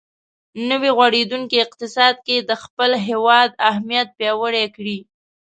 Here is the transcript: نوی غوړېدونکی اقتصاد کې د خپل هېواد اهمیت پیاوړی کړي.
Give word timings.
نوی 0.69 0.91
غوړېدونکی 0.97 1.57
اقتصاد 1.65 2.15
کې 2.25 2.35
د 2.49 2.51
خپل 2.63 2.91
هېواد 3.07 3.49
اهمیت 3.69 4.07
پیاوړی 4.17 4.65
کړي. 4.75 4.97